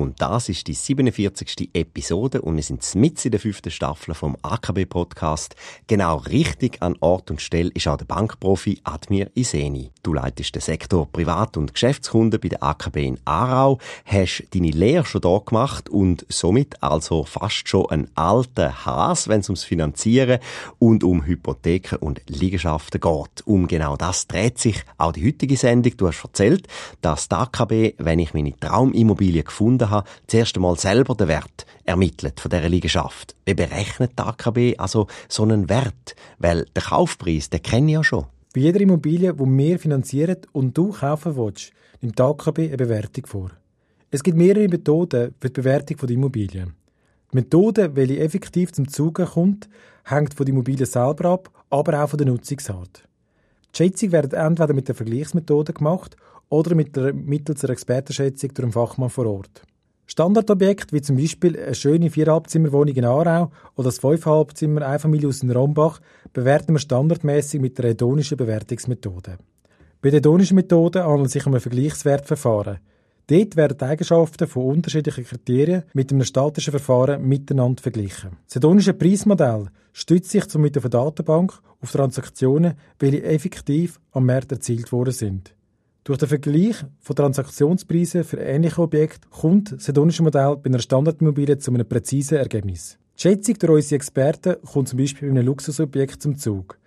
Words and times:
Und 0.00 0.22
das 0.22 0.48
ist 0.48 0.66
die 0.66 0.72
47. 0.72 1.68
Episode 1.74 2.40
und 2.40 2.56
wir 2.56 2.62
sind 2.62 2.82
mitten 2.94 3.26
in 3.26 3.32
der 3.32 3.40
fünften 3.40 3.70
Staffel 3.70 4.14
vom 4.14 4.34
AKB-Podcast. 4.40 5.54
Genau 5.88 6.16
richtig 6.16 6.80
an 6.80 6.96
Ort 7.00 7.30
und 7.30 7.42
Stelle 7.42 7.70
ist 7.74 7.86
auch 7.86 7.98
der 7.98 8.06
Bankprofi 8.06 8.80
Admir 8.82 9.30
Iseni. 9.34 9.90
Du 10.02 10.14
leitest 10.14 10.54
den 10.54 10.62
Sektor 10.62 11.06
Privat- 11.12 11.58
und 11.58 11.74
Geschäftskunden 11.74 12.40
bei 12.40 12.48
der 12.48 12.62
AKB 12.62 12.96
in 12.96 13.18
Aarau, 13.26 13.78
hast 14.06 14.44
deine 14.54 14.70
Lehre 14.70 15.04
schon 15.04 15.20
da 15.20 15.38
gemacht 15.44 15.90
und 15.90 16.24
somit 16.30 16.82
also 16.82 17.24
fast 17.24 17.68
schon 17.68 17.90
ein 17.90 18.08
alter 18.14 18.86
Has, 18.86 19.28
wenn 19.28 19.40
es 19.40 19.50
ums 19.50 19.64
Finanzieren 19.64 20.38
und 20.78 21.04
um 21.04 21.26
Hypotheken 21.26 21.98
und 21.98 22.22
Liegenschaften 22.26 23.02
geht. 23.02 23.46
Um 23.46 23.66
genau 23.66 23.98
das 23.98 24.26
dreht 24.26 24.58
sich 24.58 24.82
auch 24.96 25.12
die 25.12 25.26
heutige 25.26 25.58
Sendung. 25.58 25.94
Du 25.98 26.08
hast 26.08 26.24
erzählt, 26.24 26.66
dass 27.02 27.28
die 27.28 27.34
AKB, 27.34 27.94
wenn 27.98 28.18
ich 28.18 28.32
meine 28.32 28.58
Traumimmobilie 28.58 29.42
gefunden 29.42 29.89
habe, 29.90 30.08
zuerst 30.26 30.56
einmal 30.56 30.78
selber 30.78 31.14
den 31.14 31.28
Wert 31.28 31.66
ermittelt 31.84 32.40
von 32.40 32.50
dieser 32.50 32.68
Liegenschaft. 32.68 33.34
Wie 33.44 33.54
berechnet 33.54 34.12
die 34.18 34.22
AKB 34.22 34.78
also 34.78 35.06
so 35.28 35.42
einen 35.42 35.68
Wert? 35.68 36.14
Weil 36.38 36.66
der 36.74 36.82
Kaufpreis, 36.82 37.50
den 37.50 37.62
kenne 37.62 37.88
ich 37.88 37.94
ja 37.94 38.04
schon. 38.04 38.26
Bei 38.54 38.60
jeder 38.60 38.80
Immobilie, 38.80 39.32
die 39.32 39.44
wir 39.44 39.78
finanzieren 39.78 40.38
und 40.52 40.76
du 40.76 40.90
kaufen 40.90 41.36
willst, 41.36 41.72
nimmt 42.00 42.18
die 42.18 42.22
AKB 42.22 42.58
eine 42.58 42.76
Bewertung 42.76 43.26
vor. 43.26 43.50
Es 44.10 44.22
gibt 44.22 44.36
mehrere 44.36 44.68
Methoden 44.68 45.34
für 45.38 45.50
die 45.50 45.60
Bewertung 45.60 45.96
der 45.98 46.10
Immobilie. 46.10 46.66
Die 47.32 47.36
Methode, 47.36 47.94
welche 47.94 48.18
effektiv 48.18 48.72
zum 48.72 48.88
Zuge 48.88 49.24
kommt, 49.24 49.68
hängt 50.04 50.34
von 50.34 50.46
der 50.46 50.52
Immobilie 50.52 50.86
selber 50.86 51.26
ab, 51.30 51.50
aber 51.70 52.02
auch 52.02 52.10
von 52.10 52.18
der 52.18 52.26
Nutzungsart. 52.26 53.04
Die 53.72 53.76
Schätzung 53.76 54.10
wird 54.10 54.32
entweder 54.32 54.74
mit 54.74 54.88
der 54.88 54.96
Vergleichsmethode 54.96 55.72
gemacht 55.72 56.16
oder 56.48 56.74
mit 56.74 56.96
der, 56.96 57.14
mittels 57.14 57.62
einer 57.62 57.72
Expertenschätzung 57.72 58.52
durch 58.52 58.64
einen 58.64 58.72
Fachmann 58.72 59.10
vor 59.10 59.26
Ort. 59.26 59.62
Standardobjekte 60.10 60.92
wie 60.92 61.02
zum 61.02 61.16
Beispiel 61.16 61.56
eine 61.56 61.72
schöne 61.72 62.10
Vierhalbzimmerwohnung 62.10 62.96
in 62.96 63.04
Aarau 63.04 63.52
oder 63.76 63.84
das 63.84 64.00
Fünfhalbzimmer 64.00 64.84
Einfamilienhaus 64.84 65.44
in 65.44 65.52
Rombach 65.52 66.00
bewerten 66.32 66.72
wir 66.72 66.80
standardmäßig 66.80 67.60
mit 67.60 67.78
der 67.78 67.90
hedonischen 67.90 68.36
Bewertungsmethode. 68.36 69.38
Bei 70.02 70.10
der 70.10 70.18
hedonischen 70.18 70.56
Methode 70.56 71.04
handelt 71.04 71.28
es 71.28 71.34
sich 71.34 71.46
um 71.46 71.54
ein 71.54 71.60
Vergleichswertverfahren. 71.60 72.78
Dort 73.28 73.54
werden 73.54 73.78
die 73.78 73.84
Eigenschaften 73.84 74.48
von 74.48 74.64
unterschiedlichen 74.64 75.24
Kriterien 75.24 75.84
mit 75.94 76.10
einem 76.10 76.24
statischen 76.24 76.72
Verfahren 76.72 77.22
miteinander 77.22 77.80
verglichen. 77.80 78.30
Das 78.46 78.56
hedonische 78.56 78.94
Preismodell 78.94 79.68
stützt 79.92 80.32
sich 80.32 80.44
somit 80.46 80.76
auf 80.76 80.86
eine 80.86 80.90
Datenbank 80.90 81.56
auf 81.80 81.92
Transaktionen, 81.92 82.74
welche 82.98 83.22
effektiv 83.22 84.00
am 84.10 84.26
Markt 84.26 84.50
erzielt 84.50 84.90
worden 84.90 85.14
sind. 85.14 85.54
Durch 86.10 86.18
den 86.18 86.28
Vergleich 86.28 86.74
von 86.98 87.14
Transaktionspreisen 87.14 88.24
für 88.24 88.38
ähnliche 88.38 88.82
Objekte 88.82 89.28
kommt 89.30 89.70
das 89.70 89.86
hedonische 89.86 90.24
Modell 90.24 90.56
bei 90.56 90.68
einer 90.68 90.80
Standardimmobilie 90.80 91.58
zu 91.58 91.72
einem 91.72 91.88
präzisen 91.88 92.36
Ergebnis. 92.36 92.98
Die 93.16 93.22
Schätzung 93.22 93.54
durch 93.60 93.74
unsere 93.74 93.94
Experten 93.94 94.56
kommt 94.72 94.88
zum 94.88 94.98
Beispiel 94.98 95.28
bei 95.28 95.36
einem 95.36 95.46
Luxusobjekt 95.46 96.20
zum 96.20 96.36
Zug. 96.36 96.80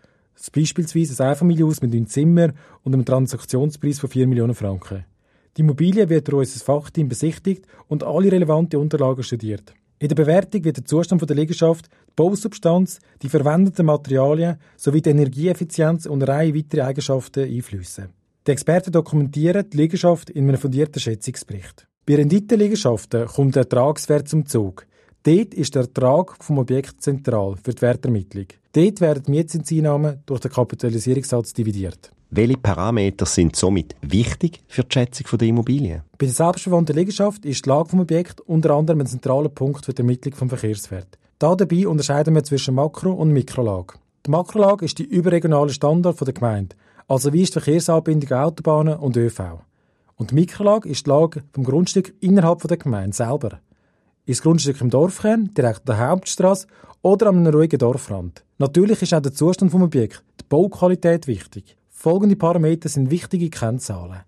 Beispielsweise 0.53 1.23
ein 1.23 1.29
Einfamilienhaus 1.29 1.81
mit 1.81 1.93
neun 1.93 2.05
Zimmern 2.07 2.51
und 2.83 2.93
einem 2.93 3.05
Transaktionspreis 3.05 3.99
von 3.99 4.09
4 4.09 4.27
Millionen 4.27 4.55
Franken. 4.55 5.05
Die 5.55 5.61
Immobilie 5.61 6.09
wird 6.09 6.27
durch 6.27 6.39
unser 6.39 6.65
Fachteam 6.65 7.07
besichtigt 7.07 7.65
und 7.87 8.03
alle 8.03 8.29
relevanten 8.29 8.81
Unterlagen 8.81 9.23
studiert. 9.23 9.73
In 9.99 10.09
der 10.09 10.15
Bewertung 10.15 10.65
wird 10.65 10.75
der 10.75 10.85
Zustand 10.85 11.21
der 11.29 11.37
Liegenschaft, 11.37 11.85
die 11.85 12.13
Bausubstanz, 12.17 12.99
die 13.21 13.29
verwendeten 13.29 13.85
Materialien 13.85 14.57
sowie 14.75 15.01
die 15.01 15.11
Energieeffizienz 15.11 16.07
und 16.07 16.23
eine 16.23 16.27
Reihe 16.33 16.53
weiterer 16.53 16.87
Eigenschaften 16.87 17.49
einfließen. 17.49 18.09
Die 18.45 18.51
Experten 18.51 18.91
dokumentieren 18.91 19.69
die 19.69 19.77
Liegenschaft 19.77 20.29
in 20.29 20.49
einem 20.49 20.57
fundierten 20.57 20.99
Schätzungsbericht. 20.99 21.87
Bei 22.05 22.15
Renditenliegenschaften 22.15 23.25
kommt 23.27 23.55
der 23.55 23.63
Ertragswert 23.63 24.27
zum 24.27 24.45
Zug. 24.45 24.85
Dort 25.23 25.53
ist 25.53 25.75
der 25.75 25.83
Ertrag 25.83 26.35
vom 26.43 26.57
Objekt 26.57 27.01
zentral 27.01 27.55
für 27.63 27.73
die 27.73 27.81
Wertermittlung. 27.81 28.47
Dort 28.73 28.99
werden 28.99 29.23
die 29.25 29.31
Mietzinseinnahmen 29.31 30.23
durch 30.25 30.41
den 30.41 30.51
Kapitalisierungssatz 30.51 31.53
dividiert. 31.53 32.11
Welche 32.31 32.57
Parameter 32.57 33.25
sind 33.25 33.55
somit 33.55 33.95
wichtig 34.01 34.59
für 34.67 34.83
die 34.83 34.91
Schätzung 34.91 35.37
der 35.37 35.47
Immobilie? 35.47 36.03
Bei 36.17 36.25
der 36.25 36.35
selbstverwandten 36.35 36.97
Liegenschaft 36.97 37.45
ist 37.45 37.65
die 37.65 37.69
Lage 37.69 37.91
des 37.91 37.99
Objekts 38.01 38.41
unter 38.45 38.71
anderem 38.71 38.99
ein 38.99 39.07
zentraler 39.07 39.47
Punkt 39.47 39.85
für 39.85 39.93
die 39.93 40.01
Ermittlung 40.01 40.33
des 40.37 40.49
Verkehrswert. 40.49 41.17
Dabei 41.39 41.87
unterscheiden 41.87 42.35
wir 42.35 42.43
zwischen 42.43 42.75
Makro- 42.75 43.13
und 43.13 43.31
Mikrolage. 43.31 43.99
Die 44.25 44.31
Makrolage 44.31 44.83
ist 44.83 44.99
die 44.99 45.03
überregionale 45.03 45.71
Standard 45.71 46.19
der 46.19 46.33
Gemeinde. 46.33 46.75
Also 47.07 47.33
wie 47.33 47.41
ist 47.41 47.55
die 47.55 47.59
Verkehrsanbindung 47.59 48.31
Autobahnen 48.31 48.97
und 48.97 49.17
ÖV? 49.17 49.59
Und 50.15 50.31
die 50.31 50.35
Mikrolage 50.35 50.87
ist 50.87 51.05
die 51.05 51.09
Lage 51.09 51.43
vom 51.51 51.63
Grundstück 51.63 52.13
innerhalb 52.21 52.61
der 52.61 52.77
Gemeinde 52.77 53.15
selber. 53.15 53.59
Ist 54.25 54.39
das 54.39 54.43
Grundstück 54.43 54.79
im 54.79 54.89
Dorfkern, 54.89 55.53
direkt 55.53 55.81
an 55.89 55.97
der 55.97 56.09
Hauptstraße 56.09 56.67
oder 57.01 57.27
an 57.27 57.39
einem 57.39 57.53
ruhigen 57.53 57.79
Dorfrand? 57.79 58.43
Natürlich 58.57 59.01
ist 59.01 59.13
auch 59.13 59.21
der 59.21 59.33
Zustand 59.33 59.73
des 59.73 59.81
Objekts, 59.81 60.23
die 60.39 60.45
Bauqualität 60.47 61.27
wichtig. 61.27 61.75
Folgende 61.89 62.35
Parameter 62.35 62.87
sind 62.87 63.11
wichtige 63.11 63.49
Kennzahlen. 63.49 64.21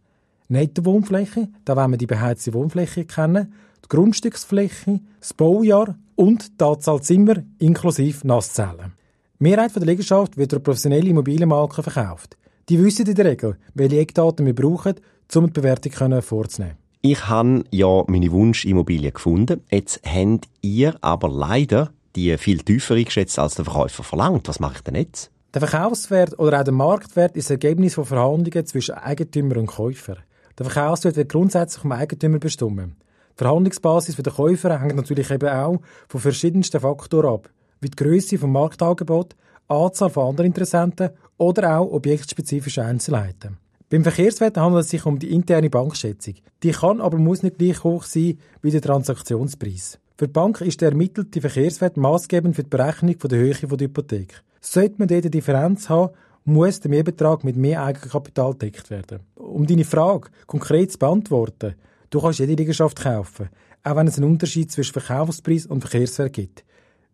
Netto-Wohnfläche, 0.47 1.49
da 1.63 1.75
wollen 1.75 1.91
wir 1.91 1.97
die 1.97 2.07
beheizte 2.07 2.53
Wohnfläche 2.53 3.05
kennen, 3.05 3.53
die 3.83 3.89
Grundstücksfläche, 3.89 4.99
das 5.19 5.33
Baujahr 5.33 5.95
und 6.15 6.59
die 6.59 6.63
Anzahl 6.63 7.01
Zimmer 7.01 7.43
inklusive 7.59 8.27
Nasszellen. 8.27 8.93
Die 9.39 9.43
Mehrheit 9.43 9.75
der 9.75 9.85
Liegenschaft 9.85 10.37
wird 10.37 10.51
durch 10.51 10.63
professionelle 10.63 11.09
Immobilienmakler 11.09 11.83
verkauft. 11.83 12.37
Die 12.67 12.83
wissen 12.83 13.05
in 13.05 13.13
der 13.13 13.25
Regel, 13.25 13.57
welche 13.75 13.99
Eckdaten 13.99 14.43
wir 14.43 14.55
brauchen, 14.55 14.95
um 15.35 15.45
die 15.45 15.51
Bewertung 15.51 16.21
vorzunehmen. 16.23 16.77
Ich 17.01 17.27
habe 17.27 17.63
ja 17.69 18.03
meine 18.07 18.31
Wunschimmobilie 18.31 19.11
gefunden. 19.11 19.61
Jetzt 19.69 20.01
habt 20.03 20.47
ihr 20.61 20.95
aber 21.01 21.29
leider 21.29 21.91
die 22.15 22.35
viel 22.39 22.63
tiefer 22.63 22.95
eingeschätzt, 22.95 23.37
als 23.37 23.53
der 23.53 23.65
Verkäufer 23.65 24.01
verlangt. 24.01 24.47
Was 24.47 24.59
mache 24.59 24.77
ich 24.77 24.81
denn 24.81 24.95
jetzt? 24.95 25.29
Der 25.53 25.61
Verkaufswert 25.61 26.39
oder 26.39 26.59
auch 26.59 26.63
der 26.63 26.73
Marktwert 26.73 27.37
ist 27.37 27.45
das 27.45 27.51
Ergebnis 27.51 27.93
von 27.93 28.05
Verhandlungen 28.05 28.65
zwischen 28.65 28.95
Eigentümer 28.95 29.57
und 29.57 29.67
Käufer. 29.67 30.17
Der 30.57 30.65
Verkaufswert 30.65 31.17
wird 31.17 31.31
grundsätzlich 31.31 31.83
vom 31.83 31.91
Eigentümer 31.91 32.39
bestimmt. 32.39 32.79
Die 32.79 33.43
Verhandlungsbasis 33.43 34.15
für 34.15 34.23
den 34.23 34.33
Käufer 34.33 34.81
hängt 34.81 34.95
natürlich 34.95 35.29
eben 35.29 35.49
auch 35.49 35.81
von 36.07 36.19
verschiedensten 36.19 36.79
Faktoren 36.79 37.35
ab, 37.35 37.49
wie 37.79 37.89
die 37.89 38.03
Größe 38.03 38.39
vom 38.39 38.53
Marktangebot, 38.53 39.35
Anzahl 39.67 40.09
von 40.09 40.29
anderen 40.29 40.47
Interessenten 40.47 41.11
oder 41.37 41.79
auch 41.79 41.91
objektspezifische 41.91 42.83
Einzelheiten. 42.83 43.57
Beim 43.89 44.03
Verkehrswert 44.03 44.57
handelt 44.57 44.85
es 44.85 44.89
sich 44.89 45.05
um 45.05 45.19
die 45.19 45.31
interne 45.31 45.69
Bankschätzung. 45.69 46.35
Die 46.63 46.71
kann 46.71 47.01
aber 47.01 47.17
muss 47.17 47.43
nicht 47.43 47.59
gleich 47.59 47.83
hoch 47.83 48.03
sein 48.03 48.39
wie 48.61 48.71
der 48.71 48.81
Transaktionspreis. 48.81 49.99
Für 50.17 50.27
die 50.27 50.33
Bank 50.33 50.61
ist 50.61 50.81
der 50.81 50.89
ermittelte 50.89 51.41
Verkehrswert 51.41 51.97
maßgebend 51.97 52.55
für 52.55 52.63
die 52.63 52.69
Berechnung 52.69 53.17
der 53.17 53.37
Höhe 53.37 53.53
der 53.53 53.87
Hypothek. 53.87 54.41
Sollte 54.61 54.95
man 54.97 55.07
dort 55.07 55.23
eine 55.23 55.29
Differenz 55.29 55.89
haben, 55.89 56.13
muss 56.45 56.79
der 56.79 56.89
Mehrbetrag 56.89 57.43
mit 57.43 57.57
mehr 57.57 57.83
Eigenkapital 57.83 58.53
gedeckt 58.53 58.89
werden. 58.89 59.19
Um 59.35 59.67
deine 59.67 59.83
Frage 59.83 60.29
konkret 60.47 60.91
zu 60.91 60.99
beantworten, 60.99 61.75
du 62.09 62.21
kannst 62.21 62.39
jede 62.39 62.53
Liegenschaft 62.53 63.01
kaufen, 63.01 63.49
auch 63.83 63.95
wenn 63.95 64.07
es 64.07 64.17
einen 64.17 64.29
Unterschied 64.31 64.71
zwischen 64.71 64.93
Verkaufspreis 64.93 65.65
und 65.65 65.81
Verkehrswert 65.81 66.33
gibt. 66.33 66.63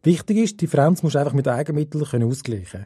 Wichtig 0.04 0.38
ist, 0.38 0.54
die 0.54 0.66
Differenz 0.66 1.04
musst 1.04 1.16
du 1.16 1.20
einfach 1.20 1.34
mit 1.34 1.48
Eigenmitteln 1.48 2.04
ausgleichen 2.24 2.66
können. 2.72 2.86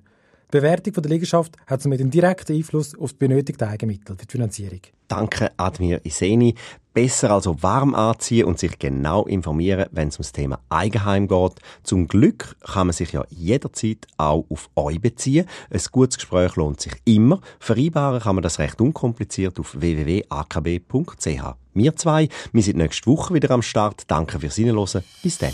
Die 0.55 0.61
Bewertung 0.61 0.93
der 0.93 1.11
Liegenschaft 1.11 1.57
hat 1.67 1.81
somit 1.81 1.99
einen 1.99 2.11
direkten 2.11 2.55
Einfluss 2.55 2.97
auf 2.97 3.11
die 3.11 3.17
benötigten 3.17 3.67
Eigenmittel 3.67 4.15
für 4.15 4.25
die 4.25 4.31
Finanzierung. 4.31 4.79
Danke, 5.09 5.51
Admir 5.57 5.99
Iseni. 6.05 6.55
Besser 6.93 7.31
also 7.31 7.61
warm 7.61 7.93
anziehen 7.93 8.45
und 8.45 8.57
sich 8.57 8.79
genau 8.79 9.25
informieren, 9.25 9.87
wenn 9.91 10.07
es 10.07 10.15
ums 10.15 10.31
Thema 10.31 10.61
Eigenheim 10.69 11.27
geht. 11.27 11.55
Zum 11.83 12.07
Glück 12.07 12.55
kann 12.63 12.87
man 12.87 12.93
sich 12.93 13.11
ja 13.11 13.25
jederzeit 13.27 14.07
auch 14.15 14.45
auf 14.47 14.69
euch 14.77 15.01
beziehen. 15.01 15.45
Ein 15.69 15.81
gutes 15.91 16.19
Gespräch 16.19 16.55
lohnt 16.55 16.79
sich 16.79 16.93
immer. 17.03 17.41
Vereinbaren 17.59 18.21
kann 18.21 18.35
man 18.35 18.41
das 18.41 18.57
recht 18.57 18.79
unkompliziert 18.79 19.59
auf 19.59 19.75
www.akb.ch. 19.77 21.43
Wir 21.73 21.95
zwei, 21.97 22.29
wir 22.53 22.63
sind 22.63 22.77
nächste 22.77 23.07
Woche 23.07 23.33
wieder 23.33 23.51
am 23.51 23.61
Start. 23.61 24.03
Danke 24.07 24.39
fürs 24.39 24.55
Hinhören. 24.55 25.03
Bis 25.21 25.37
dann. 25.37 25.51